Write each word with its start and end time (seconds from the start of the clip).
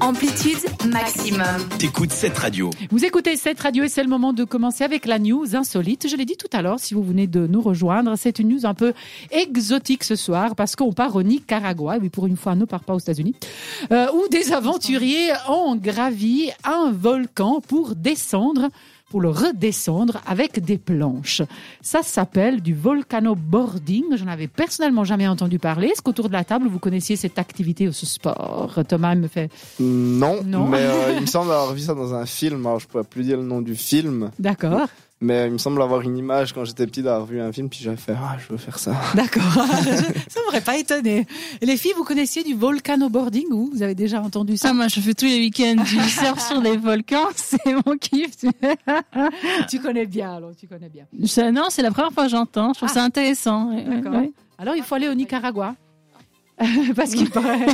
Amplitude 0.00 0.58
maximum. 0.86 1.68
T'écoutes 1.78 2.12
cette 2.12 2.38
radio. 2.38 2.70
Vous 2.90 3.04
écoutez 3.04 3.36
cette 3.36 3.58
radio 3.58 3.82
et 3.82 3.88
c'est 3.88 4.02
le 4.02 4.08
moment 4.08 4.32
de 4.32 4.44
commencer 4.44 4.84
avec 4.84 5.06
la 5.06 5.18
news 5.18 5.56
insolite. 5.56 6.06
Je 6.08 6.16
l'ai 6.16 6.24
dit 6.24 6.36
tout 6.36 6.48
à 6.52 6.62
l'heure, 6.62 6.78
si 6.78 6.94
vous 6.94 7.02
venez 7.02 7.26
de 7.26 7.46
nous 7.48 7.60
rejoindre, 7.60 8.14
c'est 8.16 8.38
une 8.38 8.48
news 8.48 8.64
un 8.64 8.74
peu 8.74 8.92
exotique 9.32 10.04
ce 10.04 10.14
soir 10.14 10.54
parce 10.54 10.76
qu'on 10.76 10.92
part 10.92 11.16
au 11.16 11.22
Nicaragua, 11.24 11.98
oui 12.00 12.10
pour 12.10 12.26
une 12.26 12.36
fois 12.36 12.52
on 12.52 12.56
ne 12.56 12.64
part 12.64 12.84
pas 12.84 12.94
aux 12.94 13.00
États-Unis, 13.00 13.34
euh, 13.90 14.06
où 14.12 14.28
des 14.28 14.52
aventuriers 14.52 15.32
ont 15.48 15.74
gravi 15.74 16.50
un 16.64 16.92
volcan 16.92 17.60
pour 17.60 17.96
descendre 17.96 18.68
pour 19.10 19.20
le 19.20 19.30
redescendre 19.30 20.20
avec 20.26 20.62
des 20.64 20.78
planches. 20.78 21.42
Ça 21.80 22.02
s'appelle 22.02 22.60
du 22.62 22.74
volcanoboarding. 22.74 24.04
J'en 24.16 24.26
avais 24.28 24.48
personnellement 24.48 25.04
jamais 25.04 25.26
entendu 25.28 25.58
parler. 25.58 25.88
Est-ce 25.88 26.02
qu'autour 26.02 26.28
de 26.28 26.34
la 26.34 26.44
table, 26.44 26.68
vous 26.68 26.78
connaissiez 26.78 27.16
cette 27.16 27.38
activité 27.38 27.88
ou 27.88 27.92
ce 27.92 28.06
sport? 28.06 28.78
Thomas 28.86 29.14
me 29.14 29.28
fait... 29.28 29.50
Non, 29.80 30.42
Non. 30.44 30.66
mais 30.66 30.78
euh, 30.82 31.14
il 31.16 31.22
me 31.22 31.26
semble 31.38 31.50
avoir 31.52 31.72
vu 31.72 31.80
ça 31.80 31.94
dans 31.94 32.14
un 32.14 32.26
film. 32.26 32.66
Alors, 32.66 32.80
je 32.80 32.86
pourrais 32.86 33.04
plus 33.04 33.22
dire 33.24 33.36
le 33.38 33.44
nom 33.44 33.60
du 33.62 33.74
film, 33.76 34.30
D'accord, 34.38 34.88
mais 35.20 35.46
il 35.46 35.52
me 35.52 35.58
semble 35.58 35.82
avoir 35.82 36.02
une 36.02 36.16
image 36.16 36.52
quand 36.52 36.64
j'étais 36.64 36.86
petit 36.86 37.02
d'avoir 37.02 37.26
vu 37.26 37.40
un 37.40 37.52
film, 37.52 37.68
puis 37.68 37.80
j'avais 37.82 37.96
fait 37.96 38.14
Ah, 38.16 38.36
je 38.38 38.52
veux 38.52 38.58
faire 38.58 38.78
ça. 38.78 38.94
d'accord. 39.14 39.42
ça 40.28 40.40
m'aurait 40.46 40.60
pas 40.60 40.76
étonné. 40.78 41.26
Et 41.60 41.66
les 41.66 41.76
filles, 41.76 41.92
vous 41.96 42.04
connaissiez 42.04 42.42
du 42.44 42.54
volcanoboarding 42.54 43.46
ou 43.52 43.70
vous 43.72 43.82
avez 43.82 43.94
déjà 43.94 44.20
entendu 44.22 44.56
ça? 44.56 44.68
Ah, 44.70 44.74
moi, 44.74 44.88
je 44.88 45.00
fais 45.00 45.14
tous 45.14 45.26
les 45.26 45.38
week-ends 45.38 45.82
du 45.82 46.00
surf 46.08 46.40
sur 46.46 46.60
des 46.62 46.76
volcans, 46.76 47.28
c'est 47.34 47.74
mon 47.86 47.96
kiff. 47.96 48.30
Tu 49.68 49.80
connais 49.80 50.06
bien, 50.06 50.34
alors 50.36 50.52
tu 50.58 50.66
connais 50.66 50.88
bien. 50.88 51.04
Non, 51.52 51.64
c'est 51.70 51.82
la 51.82 51.90
première 51.90 52.12
fois 52.12 52.24
que 52.24 52.30
j'entends. 52.30 52.72
Je 52.72 52.78
trouve 52.78 52.90
Ah. 52.92 52.94
ça 52.94 53.02
intéressant. 53.04 53.72
D'accord. 53.74 54.12
ouais. 54.20 54.32
Alors, 54.58 54.74
il 54.76 54.82
faut 54.82 54.94
aller 54.94 55.08
au 55.08 55.14
Nicaragua. 55.14 55.74
Parce 56.96 57.12
qu'il 57.12 57.30
paraît, 57.30 57.66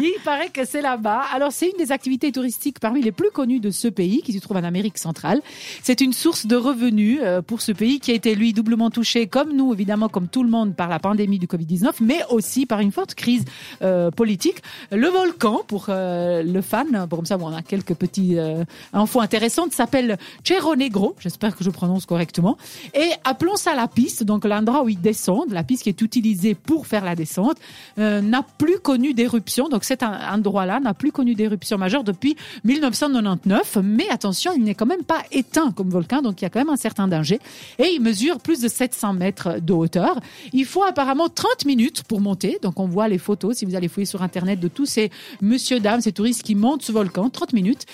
il 0.00 0.16
paraît 0.24 0.50
que 0.50 0.64
c'est 0.64 0.82
là-bas. 0.82 1.22
Alors, 1.32 1.52
c'est 1.52 1.66
une 1.66 1.78
des 1.78 1.92
activités 1.92 2.32
touristiques 2.32 2.80
parmi 2.80 3.02
les 3.02 3.12
plus 3.12 3.30
connues 3.30 3.60
de 3.60 3.70
ce 3.70 3.88
pays, 3.88 4.22
qui 4.22 4.32
se 4.32 4.38
trouve 4.40 4.56
en 4.56 4.64
Amérique 4.64 4.98
centrale. 4.98 5.40
C'est 5.82 6.00
une 6.00 6.12
source 6.12 6.46
de 6.46 6.56
revenus 6.56 7.20
euh, 7.22 7.42
pour 7.42 7.62
ce 7.62 7.72
pays 7.72 8.00
qui 8.00 8.10
a 8.10 8.14
été, 8.14 8.34
lui, 8.34 8.52
doublement 8.52 8.90
touché, 8.90 9.26
comme 9.26 9.52
nous, 9.54 9.72
évidemment, 9.72 10.08
comme 10.08 10.28
tout 10.28 10.42
le 10.42 10.50
monde, 10.50 10.74
par 10.74 10.88
la 10.88 10.98
pandémie 10.98 11.38
du 11.38 11.46
Covid-19, 11.46 11.92
mais 12.00 12.20
aussi 12.30 12.66
par 12.66 12.80
une 12.80 12.92
forte 12.92 13.14
crise 13.14 13.44
euh, 13.82 14.10
politique. 14.10 14.62
Le 14.90 15.08
volcan, 15.08 15.62
pour 15.66 15.86
euh, 15.88 16.42
le 16.42 16.60
fan, 16.60 17.06
bon, 17.08 17.16
comme 17.16 17.26
ça, 17.26 17.36
bon, 17.36 17.48
on 17.48 17.56
a 17.56 17.62
quelques 17.62 17.94
petits 17.94 18.38
euh, 18.38 18.64
infos 18.92 19.20
intéressantes, 19.20 19.72
s'appelle 19.72 20.18
Cerro 20.44 20.76
Negro. 20.76 21.14
J'espère 21.18 21.56
que 21.56 21.64
je 21.64 21.70
prononce 21.70 22.06
correctement. 22.06 22.56
Et 22.94 23.10
appelons 23.24 23.56
ça 23.56 23.74
la 23.74 23.88
piste, 23.88 24.24
donc 24.24 24.44
l'endroit 24.44 24.82
où 24.82 24.88
ils 24.88 25.00
descendent, 25.00 25.52
la 25.52 25.64
piste 25.64 25.84
qui 25.84 25.88
est 25.88 26.00
utilisée 26.00 26.54
pour 26.54 26.86
faire 26.86 27.04
la 27.04 27.14
descente, 27.14 27.58
euh, 27.98 28.20
n'a 28.28 28.42
plus 28.42 28.78
connu 28.78 29.14
d'éruption. 29.14 29.68
Donc 29.68 29.84
cet 29.84 30.02
en- 30.02 30.12
endroit-là 30.34 30.80
n'a 30.80 30.94
plus 30.94 31.12
connu 31.12 31.34
d'éruption 31.34 31.78
majeure 31.78 32.04
depuis 32.04 32.36
1999. 32.64 33.78
Mais 33.82 34.08
attention, 34.10 34.52
il 34.56 34.62
n'est 34.64 34.74
quand 34.74 34.86
même 34.86 35.04
pas 35.04 35.22
éteint 35.32 35.72
comme 35.72 35.90
volcan, 35.90 36.22
donc 36.22 36.40
il 36.40 36.44
y 36.44 36.46
a 36.46 36.50
quand 36.50 36.60
même 36.60 36.70
un 36.70 36.76
certain 36.76 37.08
danger. 37.08 37.40
Et 37.78 37.88
il 37.94 38.00
mesure 38.00 38.40
plus 38.40 38.60
de 38.60 38.68
700 38.68 39.14
mètres 39.14 39.60
de 39.60 39.72
hauteur. 39.72 40.20
Il 40.52 40.64
faut 40.64 40.82
apparemment 40.82 41.28
30 41.28 41.64
minutes 41.66 42.02
pour 42.04 42.20
monter. 42.20 42.58
Donc 42.62 42.80
on 42.80 42.86
voit 42.86 43.08
les 43.08 43.18
photos, 43.18 43.56
si 43.56 43.64
vous 43.64 43.74
allez 43.74 43.88
fouiller 43.88 44.06
sur 44.06 44.22
Internet, 44.22 44.60
de 44.60 44.68
tous 44.68 44.86
ces 44.86 45.10
monsieur, 45.40 45.80
dames, 45.80 46.00
ces 46.00 46.12
touristes 46.12 46.42
qui 46.42 46.54
montent 46.54 46.82
ce 46.82 46.92
volcan, 46.92 47.30
30 47.30 47.52
minutes. 47.52 47.86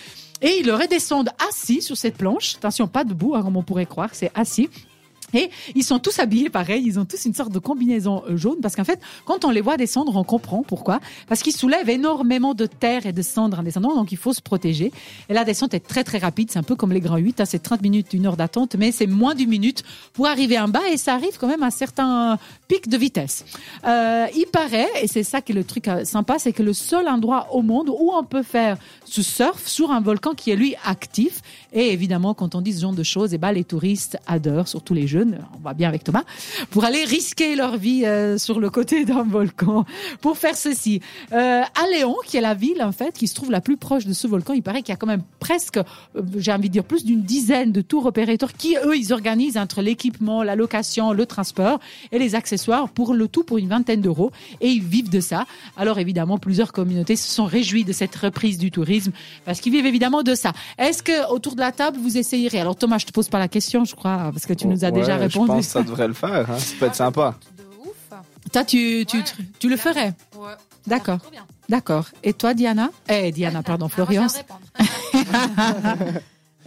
Et 0.43 0.61
ils 0.61 0.71
redescendent 0.73 1.31
assis 1.51 1.83
sur 1.83 1.97
cette 1.99 2.17
planche. 2.17 2.57
Attention, 2.57 2.89
pas 2.89 3.05
debout, 3.05 3.35
hein, 3.35 3.43
comme 3.43 3.57
on 3.59 3.63
pourrait 3.63 3.85
croire, 3.87 4.11
c'est 4.13 4.31
assis. 4.35 4.71
Et 5.35 5.51
ils 5.75 5.85
sont 5.85 5.99
tous 5.99 6.19
habillés 6.19 6.51
pareil, 6.51 6.83
ils 6.85 6.99
ont 6.99 7.05
tous 7.05 7.25
une 7.25 7.35
sorte 7.35 7.53
de 7.53 7.59
combinaison 7.59 8.23
euh, 8.29 8.37
jaune 8.37 8.59
parce 8.61 8.77
qu'en 8.77 8.85
fait, 8.85 9.01
quand 9.25 9.45
on 9.45 9.51
les 9.51 9.61
voit 9.61 9.77
descendre, 9.77 10.17
on 10.17 10.25
comprend 10.25 10.63
pourquoi. 10.63 11.01
Parce 11.29 11.43
qu'ils 11.43 11.55
soulèvent 11.55 11.89
énormément 11.89 12.55
de 12.55 12.67
terre 12.67 13.07
et 13.07 13.13
de 13.13 13.23
cendres 13.23 13.61
en 13.61 13.63
descendant, 13.63 13.95
donc 13.95 14.13
il 14.13 14.19
faut 14.19 14.33
se 14.33 14.41
protéger. 14.41 14.93
Et 15.29 15.35
la 15.35 15.45
descente 15.45 15.75
est 15.75 15.81
très 15.81 16.05
très 16.05 16.19
rapide, 16.19 16.51
c'est 16.51 16.59
un 16.59 16.65
peu 16.65 16.77
comme 16.77 16.93
les 16.93 17.01
grands 17.01 17.17
8, 17.17 17.41
hein, 17.41 17.45
c'est 17.45 17.63
30 17.63 17.83
minutes, 17.83 18.13
une 18.13 18.27
heure 18.27 18.37
d'attente, 18.37 18.77
mais 18.79 18.93
c'est 18.93 19.07
moins 19.07 19.35
d'une 19.35 19.51
minute 19.51 19.83
pour 20.13 20.27
arriver 20.27 20.59
en 20.59 20.69
bas 20.69 20.89
et 20.93 20.97
ça 20.97 21.15
arrive 21.15 21.39
quand 21.39 21.49
même 21.49 21.63
à 21.63 21.71
certains 21.71 22.39
pics 22.69 22.89
de 22.89 22.97
vitesse. 22.97 23.45
Euh, 23.87 24.27
il 24.37 24.47
paraît, 24.47 24.89
et 25.03 25.07
c'est 25.07 25.23
ça 25.23 25.41
qui 25.41 25.53
est 25.53 25.55
le 25.55 25.65
truc 25.65 25.89
euh, 25.89 26.05
sympa, 26.05 26.39
c'est 26.39 26.53
que 26.53 26.63
le 26.63 26.73
seul 26.73 27.09
endroit 27.09 27.49
au 27.53 27.63
monde 27.63 27.89
où 27.89 28.13
on 28.13 28.25
peut 28.25 28.43
faire 28.43 28.77
ce 29.05 29.23
surf 29.23 29.67
sur 29.67 29.91
un 29.91 30.01
volcan 30.01 30.35
qui 30.35 30.51
est 30.51 30.57
lui 30.57 30.75
actif. 30.85 31.43
Et 31.73 31.93
évidemment, 31.93 32.35
quand 32.35 32.55
on 32.55 32.61
dit 32.61 32.73
ce 32.73 32.81
genre 32.81 32.93
de 32.93 33.03
choses, 33.03 33.35
eh 33.35 33.39
ben, 33.39 33.53
les 33.53 33.65
touristes 33.65 34.19
adorent, 34.27 34.69
surtout 34.69 34.95
les 34.95 35.07
jeunes, 35.21 35.39
on 35.59 35.63
va 35.63 35.75
bien 35.75 35.89
avec 35.89 36.05
Thomas, 36.05 36.25
pour 36.71 36.85
aller 36.85 37.05
risquer 37.05 37.55
leur 37.55 37.77
vie 37.77 38.05
euh, 38.05 38.39
sur 38.39 38.61
le 38.61 38.71
côté 38.71 39.05
d'un 39.05 39.23
volcan 39.23 39.85
pour 40.21 40.37
faire 40.37 40.57
ceci. 40.57 41.01
Euh, 41.33 41.63
à 41.63 41.87
Léon, 41.93 42.17
qui 42.27 42.37
est 42.37 42.41
la 42.41 42.55
ville 42.55 42.83
en 42.83 42.93
fait 42.93 43.13
qui 43.13 43.29
se 43.29 43.35
trouve 43.35 43.51
la 43.51 43.61
plus 43.61 43.77
proche 43.77 44.07
de 44.07 44.13
ce 44.13 44.27
volcan, 44.27 44.53
il 44.53 44.63
paraît 44.63 44.83
qu'il 44.83 44.93
y 44.93 44.93
a 44.93 44.97
quand 44.97 45.07
même 45.07 45.23
presque, 45.39 45.77
euh, 45.79 46.23
j'ai 46.37 46.53
envie 46.53 46.69
de 46.69 46.73
dire 46.73 46.85
plus 46.85 47.05
d'une 47.05 47.23
dizaine 47.23 47.73
de 47.73 47.81
tours 47.81 48.07
opérateurs 48.07 48.53
qui 48.53 48.77
eux 48.85 48.97
ils 48.97 49.13
organisent 49.13 49.57
entre 49.59 49.83
l'équipement, 49.83 50.43
la 50.43 50.57
location, 50.57 51.13
le 51.13 51.27
transport 51.27 51.81
et 52.13 52.19
les 52.19 52.35
accessoires 52.35 52.89
pour 52.89 53.15
le 53.15 53.29
tout 53.29 53.45
pour 53.45 53.59
une 53.59 53.69
vingtaine 53.69 54.01
d'euros 54.01 54.31
et 54.61 54.69
ils 54.69 54.83
vivent 54.83 55.11
de 55.11 55.21
ça. 55.21 55.47
Alors 55.77 55.99
évidemment 55.99 56.39
plusieurs 56.39 56.73
communautés 56.73 57.17
se 57.17 57.29
sont 57.31 57.45
réjouies 57.45 57.85
de 57.85 57.93
cette 57.93 58.17
reprise 58.17 58.59
du 58.59 58.71
tourisme 58.71 59.13
parce 59.45 59.61
qu'ils 59.61 59.73
vivent 59.73 59.87
évidemment 59.87 60.23
de 60.23 60.35
ça. 60.35 60.53
Est-ce 60.79 61.03
que 61.03 61.31
autour 61.33 61.55
de 61.55 61.61
la 61.61 61.73
table 61.73 61.99
vous 62.01 62.17
essayerez? 62.17 62.61
Alors 62.61 62.77
Thomas, 62.77 62.99
je 62.99 63.07
te 63.07 63.13
pose 63.13 63.29
pas 63.29 63.39
la 63.39 63.49
question, 63.49 63.85
je 63.85 63.95
crois, 63.95 64.31
parce 64.33 64.47
que 64.47 64.55
tu 64.55 64.67
nous 64.67 64.85
as 64.85 64.91
Ouais, 64.91 65.01
déjà 65.01 65.10
Je 65.19 65.23
répondu. 65.25 65.47
pense 65.49 65.67
que 65.67 65.73
ça 65.73 65.83
devrait 65.83 66.09
le 66.09 66.15
faire. 66.15 66.51
Hein. 66.51 66.59
Ça 66.59 66.75
peut 66.79 66.87
être 66.87 66.95
sympa. 66.95 67.35
De 67.57 67.63
ouf. 67.89 68.19
Toi, 68.53 68.65
tu, 68.65 69.05
tu, 69.07 69.19
Ouais. 69.19 69.25
tu 69.59 69.69
le 69.69 69.77
ferais 69.77 70.15
Ouais. 70.37 70.53
D'accord. 70.87 71.19
D'accord. 71.69 72.07
Et 72.23 72.33
toi, 72.33 72.55
Diana? 72.55 72.91
Eh, 73.09 73.31
Diana, 73.33 73.63
pardon, 73.63 73.89
je 73.89 73.95
Florian. 73.95 74.27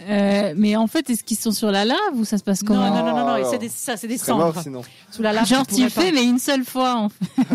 Euh, 0.09 0.53
mais 0.57 0.75
en 0.75 0.87
fait, 0.87 1.09
est-ce 1.09 1.23
qu'ils 1.23 1.37
sont 1.37 1.51
sur 1.51 1.71
la 1.71 1.85
lave 1.85 1.97
ou 2.15 2.25
ça 2.25 2.37
se 2.37 2.43
passe 2.43 2.61
Non, 2.63 2.67
comment? 2.75 2.89
non, 2.89 3.05
non, 3.05 3.15
non, 3.25 3.37
non, 3.37 3.49
c'est 3.49 3.59
des, 3.59 3.69
ça, 3.69 3.95
c'est 3.95 4.07
des 4.07 4.17
mort 4.17 4.25
cendres. 4.53 4.61
sinon. 4.61 4.81
Sous 5.11 5.21
la 5.21 5.31
lave, 5.31 5.45
Genre, 5.47 5.65
tu 5.65 5.75
tu 5.75 5.83
pas. 5.83 5.89
fais, 6.01 6.11
mais 6.11 6.23
une 6.25 6.39
seule 6.39 6.65
fois. 6.65 6.95
En 6.95 7.09
fait. 7.09 7.15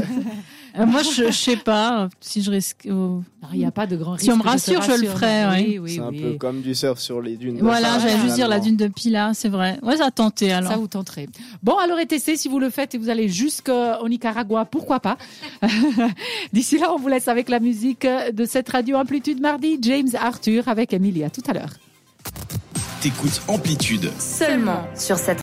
Euh, 0.78 0.86
moi, 0.86 1.02
je, 1.02 1.26
je 1.26 1.30
sais 1.32 1.56
pas 1.56 2.08
si 2.20 2.42
je 2.42 2.50
risque. 2.50 2.86
oh. 2.90 3.22
Non, 3.42 3.48
Il 3.52 3.58
n'y 3.58 3.64
a 3.64 3.70
pas 3.70 3.86
de 3.86 3.96
grand 3.96 4.12
risque. 4.12 4.24
Si 4.24 4.30
on 4.32 4.36
me 4.36 4.42
rassure, 4.42 4.82
je 4.82 4.92
le 5.00 5.08
ferai, 5.08 5.46
Oui, 5.64 5.78
oui, 5.78 5.94
C'est 5.94 6.00
un 6.00 6.12
peu 6.12 6.36
comme 6.38 6.60
du 6.60 6.74
surf 6.74 6.98
sur 6.98 7.20
les 7.20 7.36
dunes. 7.36 7.58
Voilà, 7.60 7.98
j'allais 7.98 8.18
juste 8.20 8.34
dire 8.34 8.48
la 8.48 8.60
dune 8.60 8.76
de 8.76 8.88
Pila, 8.88 9.32
c'est 9.34 9.48
vrai. 9.48 9.78
Ouais, 9.82 9.96
ça 9.96 10.06
a 10.06 10.10
tenté 10.10 10.52
alors. 10.52 10.70
Ça 10.72 10.76
vous 10.78 10.88
tenterait. 10.88 11.28
Bon, 11.62 11.76
alors 11.76 11.98
ETC, 11.98 12.36
si 12.36 12.48
vous 12.48 12.58
le 12.58 12.70
faites 12.70 12.94
et 12.94 12.98
vous 12.98 13.08
allez 13.10 13.28
jusqu'au 13.28 14.08
Nicaragua, 14.08 14.64
pourquoi 14.64 15.00
pas 15.00 15.16
D'ici 16.52 16.78
là, 16.78 16.92
on 16.92 16.98
vous 16.98 17.08
laisse 17.08 17.28
avec 17.28 17.48
la 17.48 17.60
musique 17.60 18.06
de 18.32 18.44
cette 18.44 18.68
radio 18.68 18.96
Amplitude 18.96 19.40
mardi. 19.40 19.78
James 19.82 20.08
Arthur 20.20 20.68
avec 20.68 20.92
Emilia. 20.92 21.30
Tout 21.30 21.42
à 21.48 21.52
l'heure. 21.52 21.70
T'écoutes 23.00 23.42
Amplitude. 23.46 24.10
Seulement 24.18 24.82
sur 24.96 25.18
cette 25.18 25.36